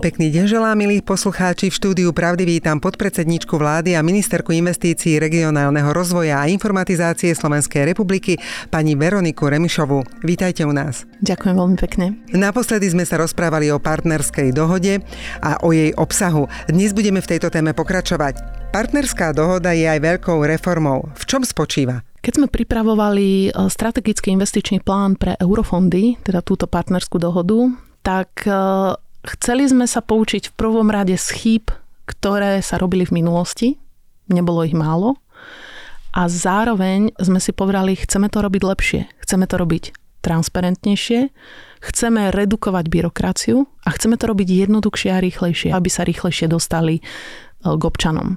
[0.00, 1.68] Pekný deň želá, milí poslucháči.
[1.68, 8.40] V štúdiu Pravdy vítam podpredsedničku vlády a ministerku investícií regionálneho rozvoja a informatizácie Slovenskej republiky,
[8.72, 10.24] pani Veroniku Remišovu.
[10.24, 11.04] Vítajte u nás.
[11.20, 12.16] Ďakujem veľmi pekne.
[12.32, 15.04] Naposledy sme sa rozprávali o partnerskej dohode
[15.44, 16.48] a o jej obsahu.
[16.64, 18.40] Dnes budeme v tejto téme pokračovať.
[18.72, 21.12] Partnerská dohoda je aj veľkou reformou.
[21.12, 22.08] V čom spočíva?
[22.24, 27.68] Keď sme pripravovali e, strategický investičný plán pre eurofondy, teda túto partnerskú dohodu,
[28.00, 28.52] tak e,
[29.20, 31.64] Chceli sme sa poučiť v prvom rade z chýb,
[32.08, 33.76] ktoré sa robili v minulosti.
[34.32, 35.20] Nebolo ich málo.
[36.10, 39.00] A zároveň sme si povedali, chceme to robiť lepšie.
[39.22, 41.32] Chceme to robiť transparentnejšie,
[41.80, 47.02] chceme redukovať byrokraciu a chceme to robiť jednoduchšie a rýchlejšie, aby sa rýchlejšie dostali e,
[47.64, 48.36] k občanom.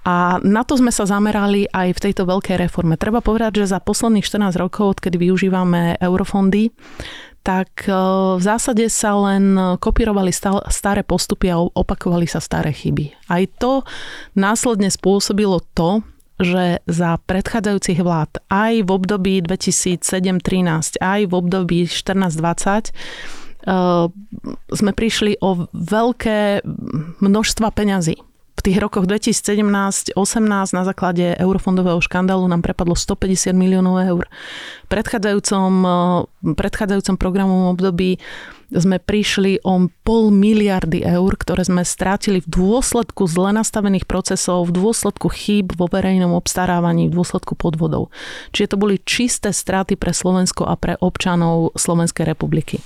[0.00, 2.96] A na to sme sa zamerali aj v tejto veľkej reforme.
[2.96, 6.72] Treba povedať, že za posledných 14 rokov, odkedy využívame eurofondy,
[7.40, 7.92] tak e,
[8.36, 10.32] v zásade sa len kopírovali
[10.68, 13.12] staré postupy a opakovali sa staré chyby.
[13.28, 13.82] Aj to
[14.36, 16.04] následne spôsobilo to,
[16.40, 22.92] že za predchádzajúcich vlád aj v období 2007-13, aj v období 14-20 e,
[24.72, 26.64] sme prišli o veľké
[27.20, 28.29] množstva peňazí
[28.60, 30.12] v tých rokoch 2017-18
[30.76, 34.28] na základe eurofondového škandálu nám prepadlo 150 miliónov eur.
[34.84, 38.20] V predchádzajúcom, eh, predchádzajúcom programovom období
[38.70, 44.78] sme prišli o pol miliardy eur, ktoré sme strátili v dôsledku zle nastavených procesov, v
[44.78, 48.14] dôsledku chýb vo verejnom obstarávaní, v dôsledku podvodov.
[48.54, 52.78] Čiže to boli čisté straty pre Slovensko a pre občanov Slovenskej republiky.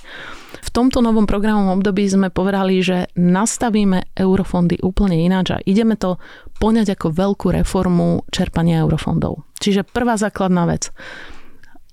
[0.65, 6.17] V tomto novom programovom období sme povedali, že nastavíme eurofondy úplne ináč a ideme to
[6.57, 9.45] poňať ako veľkú reformu čerpania eurofondov.
[9.61, 10.89] Čiže prvá základná vec.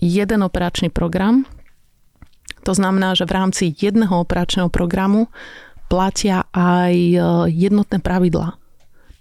[0.03, 1.47] Jeden operačný program,
[2.63, 5.29] to znamená, že v rámci jedného operačného programu
[5.91, 7.19] platia aj e,
[7.53, 8.57] jednotné pravidlá.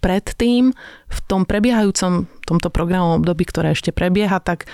[0.01, 0.73] Predtým,
[1.09, 4.65] v tom prebiehajúcom tomto programovom období, ktoré ešte prebieha, tak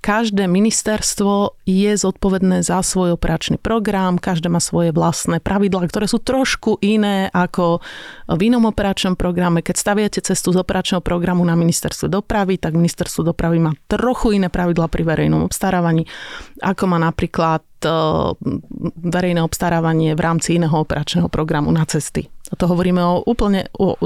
[0.00, 6.24] Každé ministerstvo je zodpovedné za svoj operačný program, každé má svoje vlastné pravidlá, ktoré sú
[6.24, 7.84] trošku iné ako
[8.24, 9.60] v inom operačnom programe.
[9.60, 14.48] Keď staviate cestu z operačného programu na ministerstvo dopravy, tak ministerstvo dopravy má trochu iné
[14.48, 16.08] pravidlá pri verejnom obstarávaní,
[16.64, 17.60] ako má napríklad
[19.00, 22.28] verejné obstarávanie v rámci iného operačného programu na cesty.
[22.50, 23.96] A to hovoríme o úplne o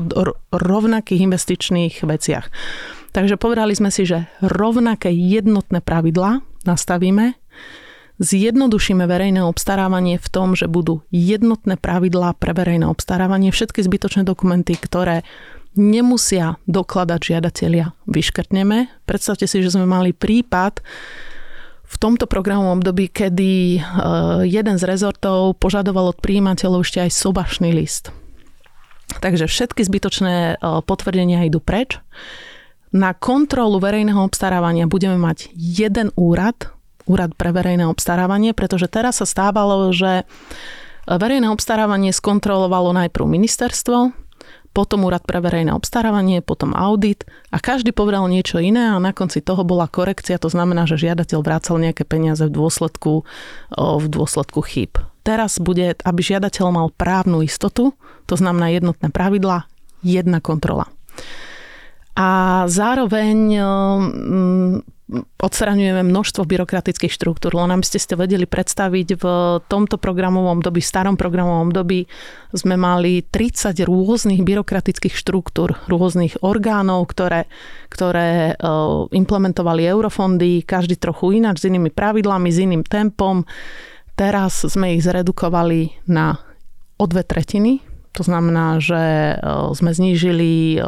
[0.52, 2.46] rovnakých investičných veciach.
[3.14, 7.38] Takže povedali sme si, že rovnaké jednotné pravidlá nastavíme,
[8.18, 14.78] zjednodušíme verejné obstarávanie v tom, že budú jednotné pravidlá pre verejné obstarávanie, všetky zbytočné dokumenty,
[14.78, 15.26] ktoré
[15.74, 18.86] nemusia dokladať žiadatelia, vyškrtneme.
[19.06, 20.78] Predstavte si, že sme mali prípad,
[21.84, 23.80] v tomto programovom období, kedy e,
[24.48, 28.10] jeden z rezortov požadoval od príjimateľov ešte aj sobašný list.
[29.20, 32.00] Takže všetky zbytočné e, potvrdenia idú preč
[32.94, 36.70] na kontrolu verejného obstarávania budeme mať jeden úrad,
[37.10, 40.22] úrad pre verejné obstarávanie, pretože teraz sa stávalo, že
[41.10, 44.14] verejné obstarávanie skontrolovalo najprv ministerstvo,
[44.74, 47.22] potom úrad pre verejné obstarávanie, potom audit
[47.54, 51.38] a každý povedal niečo iné a na konci toho bola korekcia, to znamená, že žiadateľ
[51.46, 53.22] vrácal nejaké peniaze v dôsledku,
[53.78, 54.98] v dôsledku chýb.
[55.22, 57.94] Teraz bude, aby žiadateľ mal právnu istotu,
[58.26, 59.70] to znamená jednotné pravidla,
[60.02, 60.90] jedna kontrola
[62.14, 63.58] a zároveň
[65.12, 67.52] odstraňujeme množstvo byrokratických štruktúr.
[67.52, 69.24] Len aby ste si vedeli predstaviť, v
[69.68, 72.08] tomto programovom dobi, starom programovom dobi
[72.56, 77.44] sme mali 30 rôznych byrokratických štruktúr, rôznych orgánov, ktoré,
[77.92, 83.44] ktoré uh, implementovali eurofondy, každý trochu ináč, s inými pravidlami, s iným tempom.
[84.16, 86.40] Teraz sme ich zredukovali na
[86.96, 89.36] o dve tretiny, to znamená, že e,
[89.74, 90.80] sme znížili e,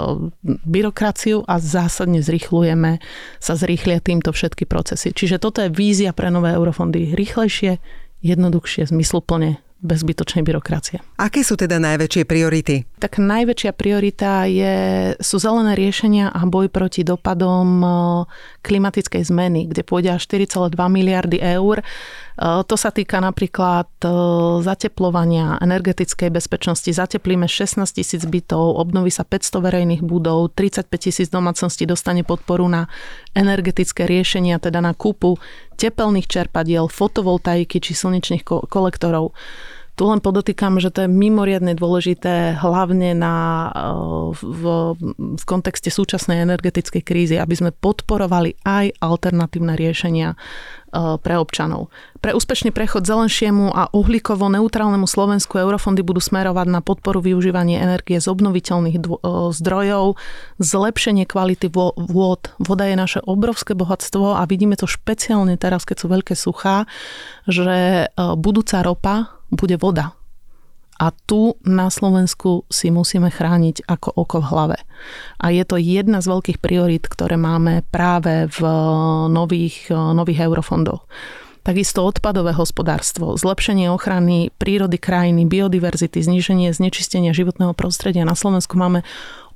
[0.63, 3.03] byrokraciu a zásadne zrýchlujeme,
[3.43, 5.11] sa zrýchlia týmto všetky procesy.
[5.11, 7.19] Čiže toto je vízia pre nové eurofondy.
[7.19, 7.83] Rýchlejšie,
[8.23, 11.05] jednoduchšie, zmysluplne, bez zbytočnej byrokracie.
[11.21, 12.89] Aké sú teda najväčšie priority?
[12.97, 14.77] Tak najväčšia priorita je,
[15.21, 17.89] sú zelené riešenia a boj proti dopadom e,
[18.65, 21.85] klimatickej zmeny, kde pôjde až 4,2 miliardy eur.
[22.37, 24.09] E, to sa týka napríklad e,
[24.61, 26.93] zateplovania, energetickej bezpečnosti.
[26.93, 32.93] Zateplíme 16 tisíc bytov, obnoví sa 500 verejných budov, 35 tisíc domácností dostane podporu na
[33.33, 35.41] energetické riešenia, teda na kúpu
[35.81, 39.33] tepelných čerpadiel, fotovoltaiky či slnečných kolektorov.
[39.97, 43.37] Tu len podotýkam, že to je mimoriadne dôležité hlavne na,
[44.37, 44.63] v,
[45.41, 50.37] v kontexte súčasnej energetickej krízy, aby sme podporovali aj alternatívne riešenia
[50.97, 51.93] E, pre občanov.
[52.25, 58.17] Pre úspešný prechod zelenšiemu a uhlíkovo neutrálnemu Slovensku eurofondy budú smerovať na podporu využívania energie
[58.17, 60.17] z obnoviteľných dvo- e, zdrojov,
[60.57, 62.49] zlepšenie kvality vôd.
[62.57, 66.89] Voda je naše obrovské bohatstvo a vidíme to špeciálne teraz, keď sú veľké suchá,
[67.45, 70.17] že budúca ropa bude voda
[70.97, 74.79] a tu na Slovensku si musíme chrániť ako oko v hlave.
[75.37, 78.61] A je to jedna z veľkých priorít, ktoré máme práve v
[79.29, 81.05] nových, nových eurofondoch.
[81.61, 88.23] Takisto odpadové hospodárstvo, zlepšenie ochrany prírody krajiny, biodiverzity, zníženie znečistenia životného prostredia.
[88.23, 89.03] Na Slovensku máme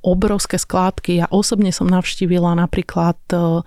[0.03, 1.23] obrovské skládky.
[1.23, 3.63] Ja osobne som navštívila napríklad eh,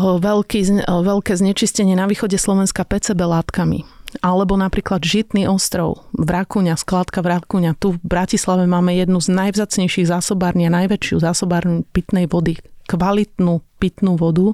[0.00, 7.78] veľký, veľké znečistenie na východe Slovenska PCB látkami alebo napríklad Žitný ostrov, Vrakuňa, skladka Vrakuňa.
[7.78, 14.16] Tu v Bratislave máme jednu z najvzacnejších zásobární a najväčšiu zásobárnu pitnej vody, kvalitnú pitnú
[14.20, 14.52] vodu,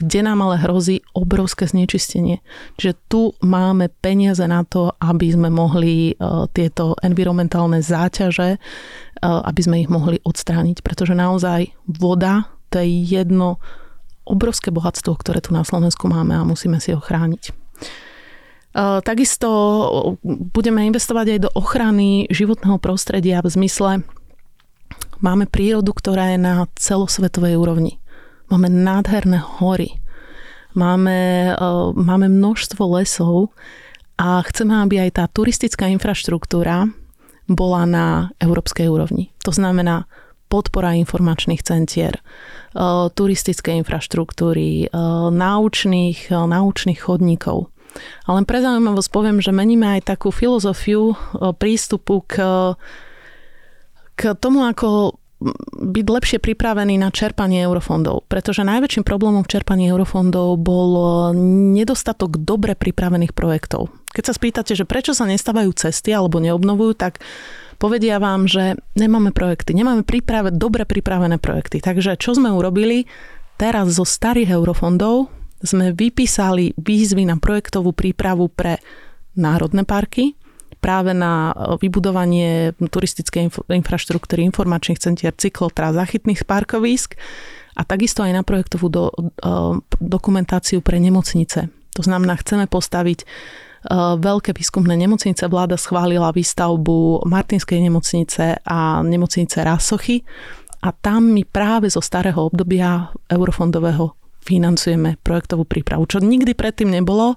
[0.00, 2.40] kde nám ale hrozí obrovské znečistenie.
[2.80, 9.60] Čiže tu máme peniaze na to, aby sme mohli uh, tieto environmentálne záťaže, uh, aby
[9.60, 12.88] sme ich mohli odstrániť, pretože naozaj voda to je
[13.20, 13.60] jedno
[14.24, 17.52] obrovské bohatstvo, ktoré tu na Slovensku máme a musíme si ho chrániť.
[18.76, 19.48] Takisto
[20.24, 23.90] budeme investovať aj do ochrany životného prostredia v zmysle
[25.20, 28.00] máme prírodu, ktorá je na celosvetovej úrovni.
[28.48, 30.00] Máme nádherné hory,
[30.74, 31.52] máme,
[31.94, 33.52] máme množstvo lesov
[34.16, 36.88] a chceme, aby aj tá turistická infraštruktúra
[37.50, 38.06] bola na
[38.38, 39.30] európskej úrovni.
[39.44, 40.08] To znamená
[40.50, 42.18] podpora informačných centier,
[43.14, 44.90] turistickej infraštruktúry,
[45.30, 47.70] náučných, náučných chodníkov.
[48.26, 51.18] A len pre zaujímavosť poviem, že meníme aj takú filozofiu
[51.58, 52.34] prístupu k,
[54.14, 55.18] k tomu, ako
[55.80, 58.28] byť lepšie pripravený na čerpanie eurofondov.
[58.28, 60.90] Pretože najväčším problémom v čerpaní eurofondov bol
[61.72, 63.88] nedostatok dobre pripravených projektov.
[64.12, 67.24] Keď sa spýtate, že prečo sa nestávajú cesty alebo neobnovujú, tak
[67.80, 71.80] povedia vám, že nemáme projekty, nemáme príprave, dobre pripravené projekty.
[71.80, 73.08] Takže čo sme urobili?
[73.56, 78.80] Teraz zo starých eurofondov sme vypísali výzvy na projektovú prípravu pre
[79.36, 80.34] národné parky,
[80.80, 87.14] práve na e, vybudovanie turistickej infraštruktúry, informačných centier, cyklotrá, zachytných parkovísk
[87.76, 89.46] a takisto aj na projektovú do, e,
[90.00, 91.68] dokumentáciu pre nemocnice.
[91.68, 93.26] To znamená, chceme postaviť e,
[94.16, 95.44] veľké výskumné nemocnice.
[95.46, 100.24] Vláda schválila výstavbu Martinskej nemocnice a nemocnice Rasochy
[100.80, 107.36] a tam my práve zo starého obdobia eurofondového financujeme projektovú prípravu, čo nikdy predtým nebolo.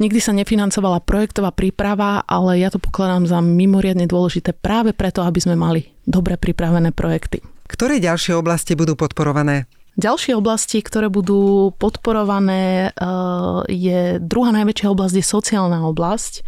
[0.00, 5.44] Nikdy sa nefinancovala projektová príprava, ale ja to pokladám za mimoriadne dôležité práve preto, aby
[5.44, 7.44] sme mali dobre pripravené projekty.
[7.68, 9.68] Ktoré ďalšie oblasti budú podporované?
[10.00, 13.04] Ďalšie oblasti, ktoré budú podporované, eh,
[13.68, 16.40] je druhá najväčšia oblasť, je sociálna oblasť.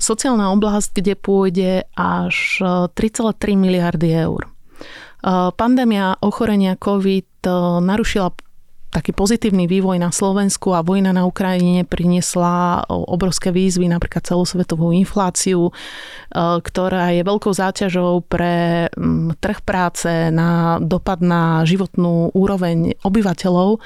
[0.00, 2.64] Sociálna oblasť, kde pôjde až
[2.96, 4.48] 3,3 eh, miliardy eur.
[4.48, 7.44] Eh, pandémia ochorenia COVID
[7.84, 8.32] narušila
[8.88, 15.68] taký pozitívny vývoj na Slovensku a vojna na Ukrajine priniesla obrovské výzvy, napríklad celosvetovú infláciu,
[15.68, 15.72] e,
[16.36, 18.88] ktorá je veľkou záťažou pre
[19.38, 23.80] trh práce, na dopad na životnú úroveň obyvateľov.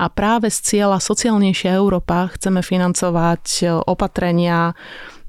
[0.00, 4.74] A práve z cieľa sociálnejšia Európa chceme financovať e, opatrenia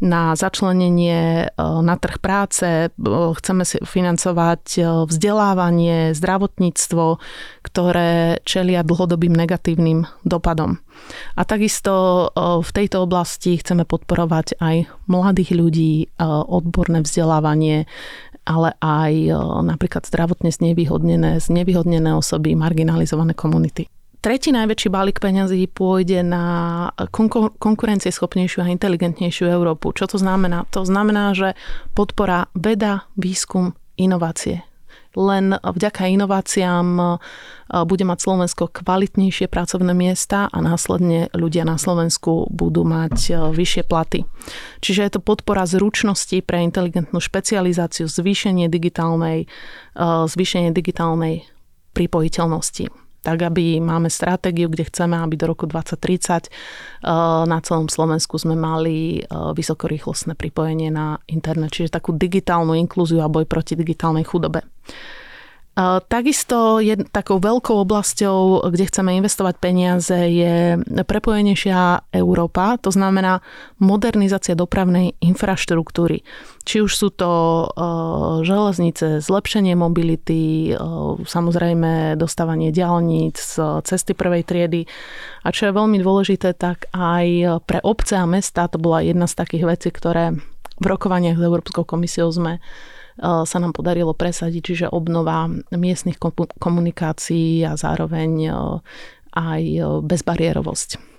[0.01, 2.89] na začlenenie e, na trh práce, e,
[3.37, 7.21] chceme si financovať e, vzdelávanie, zdravotníctvo,
[7.61, 10.81] ktoré čelia dlhodobým negatívnym dopadom.
[11.37, 17.89] A takisto v tejto oblasti chceme podporovať aj mladých ľudí, odborné vzdelávanie,
[18.45, 19.13] ale aj
[19.65, 23.89] napríklad zdravotne znevýhodnené, znevýhodnené osoby, marginalizované komunity.
[24.21, 26.45] Tretí najväčší balík peňazí pôjde na
[27.09, 29.97] konkur- konkurencieschopnejšiu a inteligentnejšiu Európu.
[29.97, 30.69] Čo to znamená?
[30.77, 31.57] To znamená, že
[31.97, 34.61] podpora veda, výskum, inovácie.
[35.17, 37.05] Len vďaka inováciám e,
[37.81, 43.83] bude mať Slovensko kvalitnejšie pracovné miesta a následne ľudia na Slovensku budú mať e, vyššie
[43.89, 44.29] platy.
[44.85, 51.49] Čiže je to podpora zručnosti pre inteligentnú špecializáciu, zvýšenie digitálnej, e, zvýšenie digitálnej
[51.97, 56.49] pripojiteľnosti tak aby máme stratégiu, kde chceme, aby do roku 2030 eh,
[57.45, 63.31] na celom Slovensku sme mali eh, vysokorýchlostné pripojenie na internet, čiže takú digitálnu inklúziu a
[63.31, 64.65] boj proti digitálnej chudobe.
[66.11, 73.39] Takisto je takou veľkou oblasťou, kde chceme investovať peniaze, je prepojenejšia Európa, to znamená
[73.79, 76.27] modernizácia dopravnej infraštruktúry.
[76.67, 77.31] Či už sú to
[78.43, 80.75] železnice, zlepšenie mobility,
[81.23, 83.39] samozrejme dostávanie diálnic,
[83.87, 84.81] cesty prvej triedy.
[85.47, 89.39] A čo je veľmi dôležité, tak aj pre obce a mesta to bola jedna z
[89.39, 90.35] takých vecí, ktoré
[90.81, 92.57] v rokovaniach s Európskou komisiou sme
[93.21, 96.17] Eh, sa nám podarilo presadiť, čiže obnova miestnych
[96.57, 98.53] komunikácií a zároveň eh,
[99.35, 101.11] aj eh, bezbariérovosť.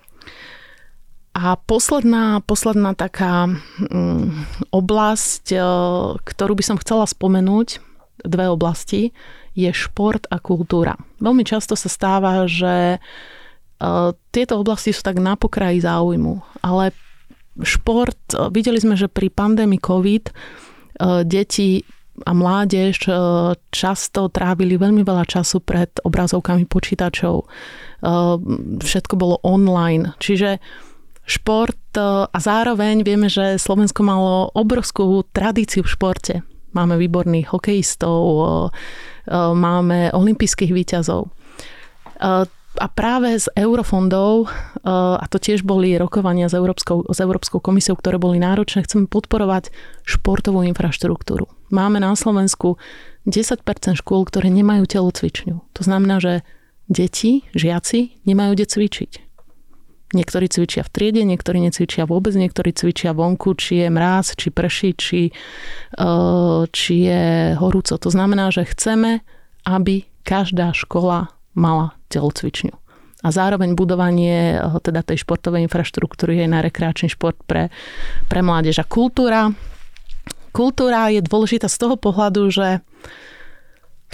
[1.33, 5.57] A posledná, posledná taká mm, oblasť,
[6.21, 7.81] ktorú by som chcela spomenúť,
[8.21, 9.17] dve oblasti,
[9.57, 10.93] je šport a kultúra.
[11.17, 13.01] Veľmi často sa stáva, že
[14.29, 16.93] tieto oblasti sú tak na pokraji záujmu, ale
[17.61, 18.17] šport,
[18.49, 20.33] videli sme, že pri pandémii COVID
[20.93, 21.81] E, deti
[22.25, 23.13] a mládež e,
[23.73, 27.35] často trávili veľmi veľa času pred obrazovkami počítačov.
[27.41, 27.45] E,
[28.77, 30.13] všetko bolo online.
[30.21, 30.61] Čiže
[31.25, 36.35] šport a zároveň vieme, že Slovensko malo obrovskú tradíciu v športe.
[36.73, 38.73] Máme výborných hokejistov,
[39.29, 41.29] máme olympijských výťazov
[42.77, 47.93] a práve z eurofondov, eh, a to tiež boli rokovania s Európskou, s Európskou komisiou,
[47.93, 49.69] ktoré boli náročné, chceme podporovať
[50.05, 51.45] športovú infraštruktúru.
[51.69, 52.81] Máme na Slovensku
[53.29, 55.55] 10% škôl, ktoré nemajú telocvičňu.
[55.73, 56.33] To znamená, že
[56.91, 59.11] deti, žiaci nemajú kde cvičiť.
[60.13, 64.89] Niektorí cvičia v triede, niektorí necvičia vôbec, niektorí cvičia vonku, či je mráz, či prší,
[64.93, 67.23] či, eh, či je
[67.57, 67.97] horúco.
[67.97, 69.25] To znamená, že chceme,
[69.65, 72.73] aby každá škola mala telocvičňu.
[73.23, 77.71] A zároveň budovanie eh, teda tej športovej infraštruktúry je na rekreačný šport pre,
[78.27, 78.83] pre mládež.
[78.83, 79.49] A kultúra,
[80.51, 82.83] kultúra je dôležitá z toho pohľadu, že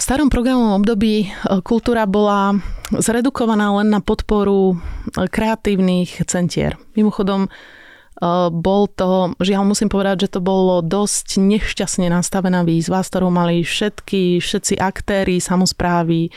[0.00, 1.30] starom programovom období eh,
[1.66, 2.54] kultúra bola
[2.94, 6.78] zredukovaná len na podporu eh, kreatívnych centier.
[6.94, 7.50] Mimochodom,
[8.52, 13.64] bol to, žiaľ musím povedať, že to bolo dosť nešťastne nastavená výzva, s ktorou mali
[13.64, 16.28] všetky, všetci aktéry, samozprávy,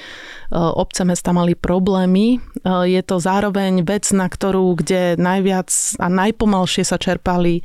[0.56, 2.40] obce mesta mali problémy.
[2.88, 5.68] Je to zároveň vec, na ktorú, kde najviac
[6.00, 7.60] a najpomalšie sa čerpali,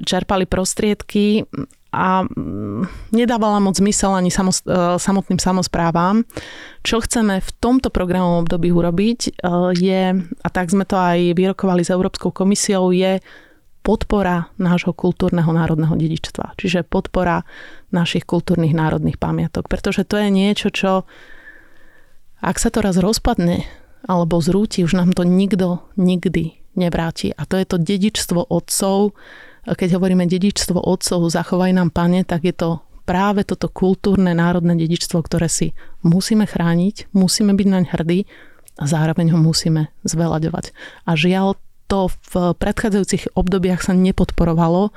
[0.00, 1.44] čerpali prostriedky
[1.88, 4.32] a mm, nedávala moc zmysel ani
[4.96, 6.24] samotným samozprávam.
[6.84, 9.44] Čo chceme v tomto programovom období urobiť
[9.76, 13.20] je, a tak sme to aj vyrokovali s Európskou komisiou, je
[13.88, 16.60] podpora nášho kultúrneho národného dedičstva.
[16.60, 17.48] Čiže podpora
[17.88, 19.64] našich kultúrnych národných pamiatok.
[19.64, 21.08] Pretože to je niečo, čo
[22.44, 23.64] ak sa to raz rozpadne
[24.04, 27.32] alebo zrúti, už nám to nikto nikdy nevráti.
[27.32, 29.16] A to je to dedičstvo otcov.
[29.64, 35.24] Keď hovoríme dedičstvo otcov, zachovaj nám pane, tak je to práve toto kultúrne národné dedičstvo,
[35.24, 35.72] ktoré si
[36.04, 38.28] musíme chrániť, musíme byť naň hrdí
[38.78, 40.76] a zároveň ho musíme zveľaďovať.
[41.08, 44.92] A žiaľ, to v predchádzajúcich obdobiach sa nepodporovalo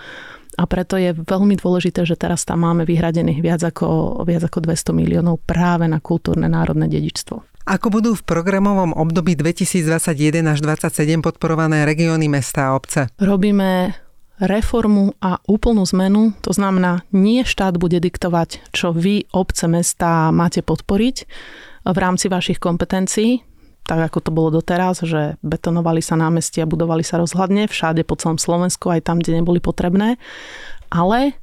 [0.59, 4.91] a preto je veľmi dôležité, že teraz tam máme vyhradených viac ako, viac ako 200
[4.91, 7.47] miliónov práve na kultúrne národné dedičstvo.
[7.61, 13.07] Ako budú v programovom období 2021 až 2027 podporované regióny, mesta a obce?
[13.21, 13.95] Robíme
[14.41, 20.65] reformu a úplnú zmenu, to znamená, nie štát bude diktovať, čo vy, obce, mesta máte
[20.65, 21.17] podporiť
[21.85, 23.45] v rámci vašich kompetencií,
[23.85, 28.37] tak ako to bolo doteraz, že betonovali sa námestia, budovali sa rozhľadne všade po celom
[28.37, 30.21] Slovensku, aj tam, kde neboli potrebné.
[30.93, 31.35] Ale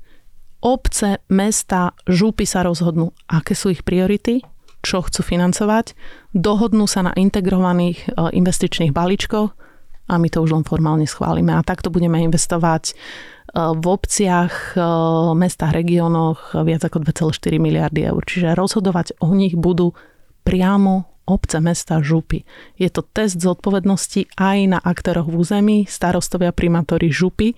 [0.63, 4.43] obce, mesta, žúpy sa rozhodnú, aké sú ich priority,
[4.83, 5.93] čo chcú financovať,
[6.33, 9.51] dohodnú sa na integrovaných e, investičných balíčkoch
[10.09, 11.53] a my to už len formálne schválime.
[11.53, 12.95] A takto budeme investovať e,
[13.75, 14.81] v obciach, e,
[15.35, 18.23] mestách, regiónoch viac ako 2,4 miliardy eur.
[18.23, 19.93] Čiže rozhodovať o nich budú
[20.47, 22.49] priamo obce, mesta, župy.
[22.81, 27.53] Je to test zodpovednosti aj na aktéroch v území, starostovia, primátori, župy,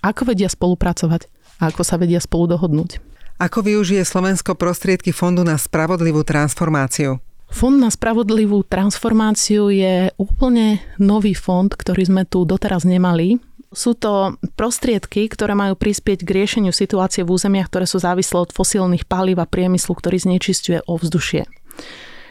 [0.00, 1.28] ako vedia spolupracovať
[1.60, 3.04] a ako sa vedia spolu dohodnúť.
[3.40, 7.20] Ako využije Slovensko prostriedky Fondu na spravodlivú transformáciu?
[7.50, 13.42] Fond na spravodlivú transformáciu je úplne nový fond, ktorý sme tu doteraz nemali.
[13.74, 18.54] Sú to prostriedky, ktoré majú prispieť k riešeniu situácie v územiach, ktoré sú závislé od
[18.54, 21.46] fosílnych palív a priemyslu, ktorý znečistuje ovzdušie.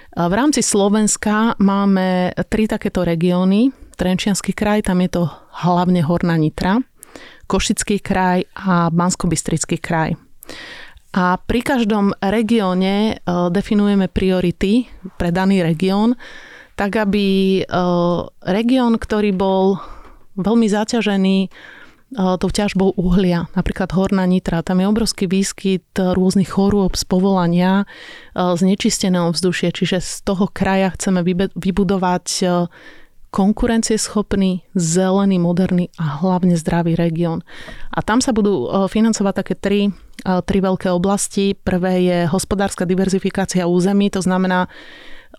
[0.09, 3.69] V rámci Slovenska máme tri takéto regióny.
[3.93, 5.23] Trenčianský kraj, tam je to
[5.61, 6.81] hlavne Horná Nitra,
[7.45, 9.29] Košický kraj a bansko
[9.77, 10.17] kraj.
[11.13, 16.17] A pri každom regióne e, definujeme priority pre daný región,
[16.73, 17.63] tak aby e,
[18.49, 19.77] región, ktorý bol
[20.37, 21.37] veľmi zaťažený
[22.15, 24.65] tou ťažbou uhlia, napríklad horná nitra.
[24.65, 27.85] Tam je obrovský výskyt rôznych chorôb z povolania,
[28.33, 31.21] znečisteného vzdušie, čiže z toho kraja chceme
[31.53, 32.25] vybudovať
[33.29, 37.45] konkurencieschopný, zelený, moderný a hlavne zdravý región.
[37.93, 39.93] A tam sa budú financovať také tri,
[40.25, 41.53] tri veľké oblasti.
[41.53, 44.65] Prvé je hospodárska diverzifikácia území, to znamená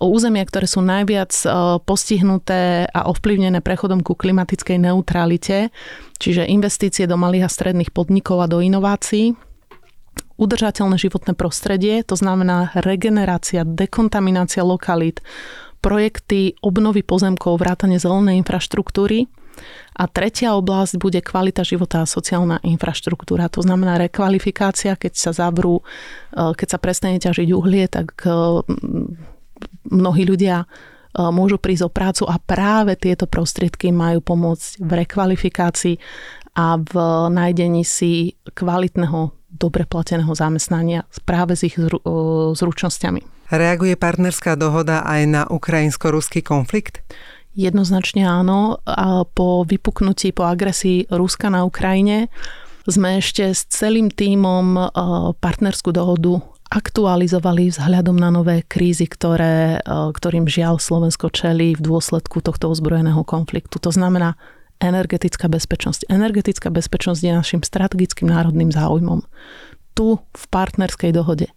[0.09, 1.47] územia, ktoré sú najviac e,
[1.85, 5.69] postihnuté a ovplyvnené prechodom ku klimatickej neutralite,
[6.17, 9.37] čiže investície do malých a stredných podnikov a do inovácií,
[10.41, 15.21] udržateľné životné prostredie, to znamená regenerácia, dekontaminácia lokalít,
[15.85, 19.29] projekty obnovy pozemkov, vrátane zelenej infraštruktúry.
[20.01, 23.53] A tretia oblasť bude kvalita života a sociálna infraštruktúra.
[23.53, 25.85] To znamená rekvalifikácia, keď sa zavrú,
[26.33, 28.33] e, keď sa prestane ťažiť uhlie, tak e,
[29.91, 30.67] mnohí ľudia e,
[31.19, 35.97] môžu prísť o prácu a práve tieto prostriedky majú pomôcť v rekvalifikácii
[36.55, 36.95] a v
[37.31, 41.87] nájdení si kvalitného, dobre plateného zamestnania práve s ich e,
[42.55, 43.51] zručnosťami.
[43.51, 47.03] Reaguje partnerská dohoda aj na ukrajinsko-ruský konflikt?
[47.59, 48.79] Jednoznačne áno.
[48.87, 52.31] A po vypuknutí, po agresii Ruska na Ukrajine
[52.87, 54.83] sme ešte s celým tímom e,
[55.35, 62.39] partnerskú dohodu aktualizovali vzhľadom na nové krízy, ktoré, e, ktorým žiaľ Slovensko čelí v dôsledku
[62.39, 63.83] tohto ozbrojeného konfliktu.
[63.83, 64.39] To znamená
[64.79, 66.07] energetická bezpečnosť.
[66.07, 69.27] Energetická bezpečnosť je našim strategickým národným záujmom.
[69.99, 71.51] Tu v partnerskej dohode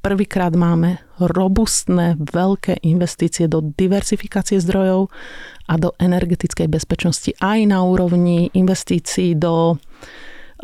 [0.00, 5.08] prvýkrát máme robustné, veľké investície do diversifikácie zdrojov
[5.68, 9.80] a do energetickej bezpečnosti aj na úrovni investícií do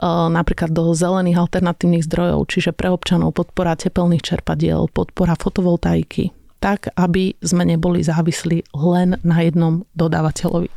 [0.09, 7.37] napríklad do zelených alternatívnych zdrojov, čiže pre občanov podpora tepelných čerpadiel, podpora fotovoltaiky, tak aby
[7.45, 10.73] sme neboli závislí len na jednom dodávateľovi.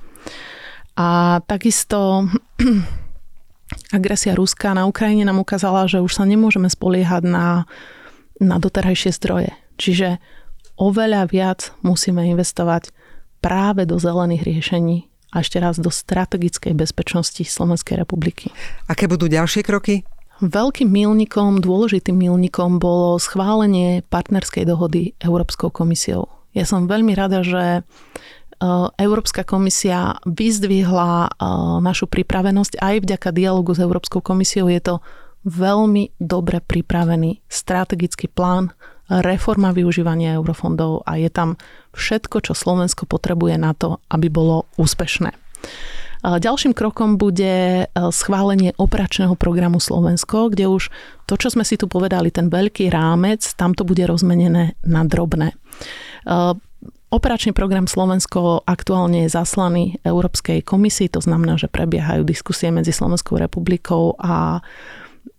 [1.00, 2.28] A takisto
[3.98, 7.64] agresia Ruska na Ukrajine nám ukázala, že už sa nemôžeme spoliehať na,
[8.44, 9.56] na doterajšie zdroje.
[9.80, 10.20] Čiže
[10.76, 12.92] oveľa viac musíme investovať
[13.40, 18.54] práve do zelených riešení, a ešte raz do strategickej bezpečnosti Slovenskej republiky.
[18.86, 20.06] Aké budú ďalšie kroky?
[20.42, 26.30] Veľkým milníkom, dôležitým milníkom bolo schválenie partnerskej dohody Európskou komisiou.
[26.54, 27.82] Ja som veľmi rada, že e,
[29.02, 31.30] Európska komisia vyzdvihla e,
[31.82, 34.70] našu pripravenosť aj vďaka dialogu s Európskou komisiou.
[34.70, 34.96] Je to
[35.48, 38.76] veľmi dobre pripravený strategický plán
[39.10, 41.60] reforma využívania eurofondov a je tam
[41.92, 45.36] všetko, čo Slovensko potrebuje na to, aby bolo úspešné.
[46.24, 50.88] Ďalším krokom bude e, schválenie operačného programu Slovensko, kde už
[51.28, 55.52] to, čo sme si tu povedali, ten veľký rámec, tam to bude rozmenené na drobné.
[55.52, 55.56] E,
[57.12, 63.36] operačný program Slovensko aktuálne je zaslaný Európskej komisii, to znamená, že prebiehajú diskusie medzi Slovenskou
[63.36, 64.64] republikou a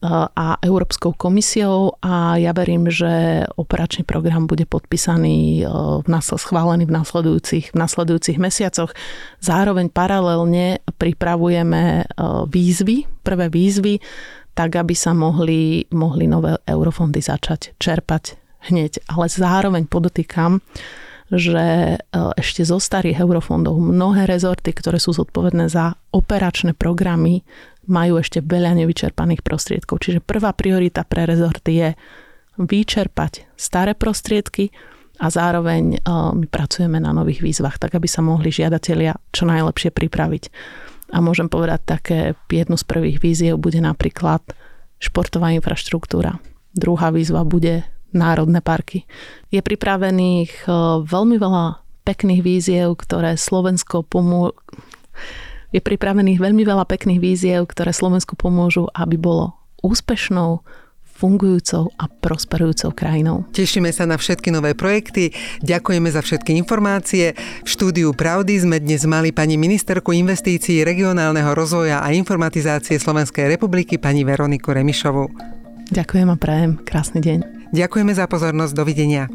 [0.05, 5.64] a Európskou komisiou a ja verím, že operačný program bude podpísaný,
[6.05, 8.92] v schválený v nasledujúcich, v nasledujúcich mesiacoch.
[9.40, 12.05] Zároveň paralelne pripravujeme
[12.53, 14.01] výzvy, prvé výzvy,
[14.53, 18.37] tak aby sa mohli, mohli nové eurofondy začať čerpať
[18.68, 19.09] hneď.
[19.09, 20.61] Ale zároveň podotýkam,
[21.33, 27.42] že ešte zo starých eurofondov mnohé rezorty, ktoré sú zodpovedné za operačné programy,
[27.88, 30.01] majú ešte veľa nevyčerpaných prostriedkov.
[30.01, 31.90] Čiže prvá priorita pre rezorty je
[32.55, 34.70] vyčerpať staré prostriedky
[35.23, 40.44] a zároveň my pracujeme na nových výzvach, tak aby sa mohli žiadatelia čo najlepšie pripraviť.
[41.14, 42.18] A môžem povedať také,
[42.51, 44.42] jednu z prvých víziev bude napríklad
[44.99, 46.42] športová infraštruktúra.
[46.75, 49.07] Druhá výzva bude národné parky.
[49.51, 50.66] Je pripravených
[51.07, 54.59] veľmi veľa pekných víziev, ktoré Slovensko pomôže
[55.74, 60.62] je pripravených veľmi veľa pekných víziev, ktoré Slovensku pomôžu, aby bolo úspešnou,
[61.14, 63.46] fungujúcou a prosperujúcou krajinou.
[63.54, 65.30] Tešíme sa na všetky nové projekty,
[65.62, 67.38] ďakujeme za všetky informácie.
[67.62, 73.94] V štúdiu Pravdy sme dnes mali pani ministerku investícií regionálneho rozvoja a informatizácie Slovenskej republiky
[73.98, 75.30] pani Veroniku Remišovu.
[75.94, 77.38] Ďakujem a prajem krásny deň.
[77.70, 79.30] Ďakujeme za pozornosť, dovidenia.